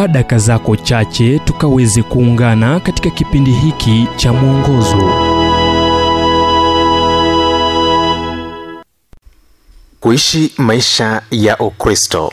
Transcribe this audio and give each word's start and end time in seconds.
chukua 0.00 0.08
daka 0.08 0.38
zako 0.38 0.76
chache 0.76 1.38
tukaweze 1.38 2.02
kuungana 2.02 2.80
katika 2.80 3.10
kipindi 3.10 3.50
hiki 3.52 4.08
cha 4.16 4.32
mwongozo. 4.32 5.12
Kuishi 10.00 10.52
maisha 10.58 11.22
ya 11.30 11.58
Ukristo. 11.58 12.32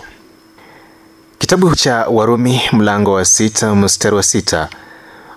Kitabu 1.37 1.75
cha 1.75 1.95
Warumi 2.07 2.61
mlango 2.71 3.13
wa 3.13 3.25
sita 3.25 3.75
mstari 3.75 4.15
wa 4.15 4.23
sita 4.23 4.69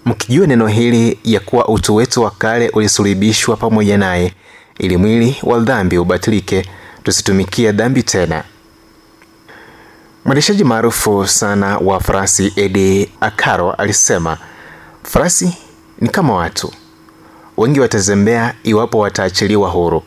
mkijua 0.05 0.47
neno 0.47 0.67
hili 0.67 1.19
ya 1.25 1.41
kuwa 1.41 1.69
utu 1.69 1.95
wetu 1.95 2.23
wa 2.23 2.31
kale 2.31 2.69
ulisulibishwa 2.69 3.57
pamoja 3.57 3.99
naye 3.99 4.35
ili 4.79 4.97
mwili 4.97 5.37
wa 5.43 5.59
dhambi 5.61 5.99
ubatilike 5.99 6.67
tusitumikie 7.03 7.73
dhambi 7.73 8.03
tena. 8.03 8.45
Mwendeshaji 10.31 10.65
maarufu 10.65 11.27
sana 11.29 11.79
wa 11.79 12.01
farasi 12.01 12.53
Edi 12.57 13.13
Akaro 13.21 13.73
alisema, 13.73 14.39
farasi 15.03 15.57
ni 16.01 16.09
kama 16.09 16.35
watu 16.35 16.73
wengi 17.57 17.81
watazembea 17.81 18.55
iwapo 18.63 18.99
wataachiliwa 18.99 19.71
huru. 19.71 20.03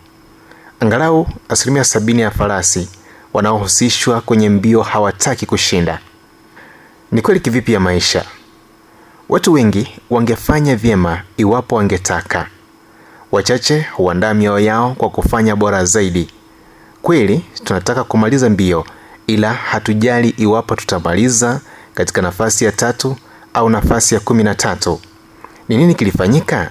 Angalau 0.80 1.28
asilimia 1.50 1.84
sabini 1.84 2.22
ya 2.22 2.32
farasi 2.32 2.90
wanaohusishwa 3.34 4.22
kwenye 4.22 4.50
mbio 4.50 4.82
hawataki 4.82 5.46
kushinda. 5.46 6.00
Ni 7.12 7.22
kweli 7.22 7.40
kivipi 7.40 7.74
ya 7.74 7.80
maisha? 7.80 8.26
Watu 9.30 9.54
wengi 9.54 10.00
wangefanya 10.10 10.76
vyema 10.76 11.22
iwapo 11.38 11.76
wangetaka. 11.76 12.48
Wachache 13.32 13.82
huandaa 13.94 14.34
mioyo 14.34 14.60
yao 14.66 14.94
kwa 14.96 15.10
kufanya 15.10 15.56
bora 15.56 15.86
zaidi. 15.86 16.30
Kweli 17.02 17.46
tunataka 17.64 18.04
kumaliza 18.04 18.50
mbio, 18.50 18.86
ila 19.28 19.54
hatujali 19.54 20.30
iwapo 20.30 20.76
tutamaliza 20.76 21.62
katika 21.94 22.22
nafasi 22.22 22.66
ya 22.66 22.72
tatu 22.72 23.16
au 23.54 23.70
nafasi 23.70 24.16
ya 24.16 24.20
kumi 24.22 24.44
na 24.44 24.56
tatu. 24.56 25.00
Ni 25.70 25.78
nini 25.78 25.96
kilifanyika? 25.96 26.70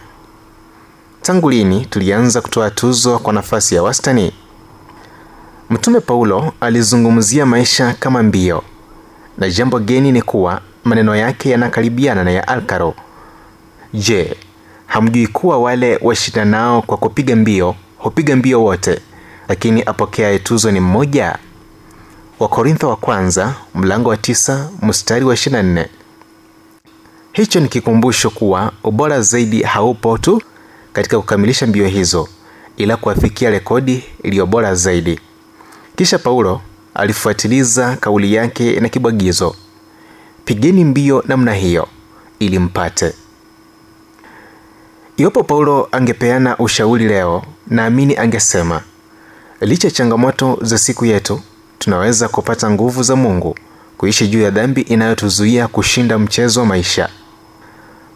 Tangu 1.23 1.51
lini 1.51 1.87
tulianza 1.87 2.41
kutoa 2.41 2.71
tuzo 2.71 3.19
kwa 3.19 3.33
nafasi 3.33 3.75
ya 3.75 3.83
wastani? 3.83 4.33
Mtume 5.71 6.01
Paulo 6.01 6.53
alizungumzia 6.61 7.47
maisha 7.47 7.95
kama 8.01 8.23
mbio, 8.23 8.63
na 9.39 9.51
jambo 9.51 9.79
geni 9.79 10.13
ni 10.13 10.23
kuwa 10.23 10.61
maneno 10.85 11.17
yake 11.17 11.51
yanakaribiana 11.51 12.25
na 12.25 12.31
ya 12.31 12.49
Alkaro. 12.49 12.95
Je, 13.95 14.37
hamjui 14.87 15.27
kuwa 15.27 15.59
wale 15.59 15.99
washindanao 16.03 16.83
kwa 16.83 16.97
kupiga 16.97 17.37
mbio 17.37 17.75
hupiga 17.99 18.37
mbio 18.37 18.63
wote, 18.65 19.01
lakini 19.49 19.83
apokeaye 19.83 20.39
tuzo 20.39 20.71
ni 20.71 20.81
mmoja? 20.81 21.39
Wakorintho 22.39 22.89
wa 22.89 22.97
kwanza 22.97 23.55
mlango 23.75 24.09
wa 24.11 24.17
tisa 24.17 24.71
mstari 24.83 25.25
wa 25.25 25.35
24. 25.35 25.87
Hicho 27.33 27.61
ni 27.61 27.69
kikumbusho 27.69 28.31
kuwa 28.31 28.73
ubora 28.85 29.21
zaidi 29.21 29.63
haupo 29.63 30.19
tu 30.19 30.43
katika 30.93 31.19
kukamilisha 31.21 31.67
mbio 31.67 31.87
hizo, 31.87 32.29
ila 32.77 32.97
kuafikia 32.97 33.51
rekodi 33.51 34.05
iliyo 34.23 34.47
bora 34.47 34.75
zaidi. 34.75 35.21
Kisha 35.97 36.19
Paulo 36.19 36.61
alifuatiliza 36.95 37.97
kauli 37.97 38.35
yake 38.35 38.81
na 38.81 38.89
kibwagizo, 38.89 39.57
pigeni 40.45 40.85
mbio 40.85 41.25
namna 41.29 41.55
hiyo 41.55 41.89
ili 42.39 42.59
mpate. 42.59 43.13
Iwapo 45.17 45.43
Paulo 45.45 45.89
angepeana 45.93 46.59
ushauri 46.59 47.05
leo, 47.09 47.43
naamini 47.67 48.17
angesema, 48.17 48.83
licha 49.61 49.91
changamoto 49.91 50.59
za 50.63 50.79
siku 50.79 51.05
yetu, 51.07 51.41
tunaweza 51.83 52.29
kupata 52.29 52.71
nguvu 52.71 53.03
za 53.03 53.17
Mungu 53.17 53.55
kuishi 53.99 54.29
juu 54.29 54.43
ya 54.43 54.51
dhambi 54.51 54.81
inayotuzuia 54.81 55.69
kushinda 55.69 56.19
mchezo 56.19 56.61
wa 56.61 56.67
maisha. 56.67 57.09